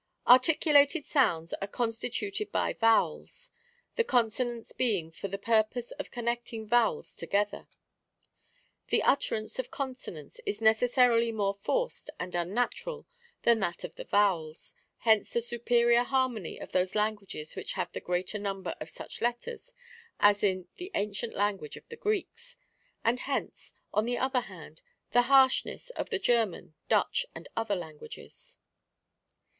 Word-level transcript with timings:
•'Articulated 0.25 1.05
sounds 1.05 1.53
are 1.61 1.67
constituted 1.67 2.51
by 2.51 2.73
vowels, 2.73 3.51
the 3.97 4.03
consonants 4.03 4.71
being 4.71 5.11
for 5.11 5.27
the 5.27 5.37
purpose 5.37 5.91
of 5.91 6.09
connecting 6.09 6.67
vowels 6.67 7.15
together. 7.15 7.67
The 8.87 9.03
utterance 9.03 9.59
of 9.59 9.69
con 9.69 9.93
sonants 9.93 10.39
is 10.43 10.59
necessarily 10.59 11.31
more 11.31 11.53
forced 11.53 12.09
an 12.19 12.35
unnatural 12.35 13.05
than 13.43 13.59
that 13.59 13.83
of 13.83 13.93
the 13.93 14.03
vowels, 14.05 14.73
hence 15.01 15.33
the 15.33 15.39
superior 15.39 16.01
harmony 16.01 16.59
of 16.59 16.71
those 16.71 16.95
languages 16.95 17.55
which 17.55 17.73
have 17.73 17.91
the 17.91 17.99
greater 18.01 18.39
number 18.39 18.75
of 18.79 18.89
such 18.89 19.21
letters, 19.21 19.71
as 20.19 20.43
in 20.43 20.67
the 20.77 20.89
ancient 20.95 21.35
language 21.35 21.77
of 21.77 21.87
the 21.89 21.95
Greeks; 21.95 22.57
and 23.05 23.19
hence, 23.19 23.71
on 23.93 24.05
the 24.05 24.17
other 24.17 24.41
hand, 24.41 24.81
the 25.11 25.29
harshness 25.29 25.91
of 25.91 26.09
the 26.09 26.17
German, 26.17 26.73
Dutch 26.89 27.27
and 27.35 27.47
other 27.55 27.75
languages. 27.75 28.57